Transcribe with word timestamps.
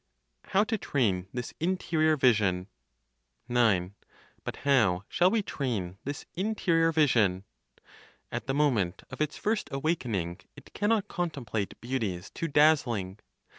HOW 0.47 0.63
TO 0.63 0.79
TRAIN 0.79 1.27
THIS 1.31 1.53
INTERIOR 1.59 2.17
VISION. 2.17 2.65
9. 3.47 3.93
But 4.43 4.55
how 4.65 5.03
shall 5.07 5.29
we 5.29 5.43
train 5.43 5.99
this 6.05 6.25
interior 6.33 6.91
vision? 6.91 7.43
At 8.31 8.47
the 8.47 8.55
moment 8.55 9.03
of 9.11 9.21
its 9.21 9.37
(first) 9.37 9.69
awakening, 9.71 10.39
it 10.55 10.73
cannot 10.73 11.07
contemplate 11.07 11.79
beauties 11.81 12.31
too 12.31 12.47
dazzling. 12.47 13.19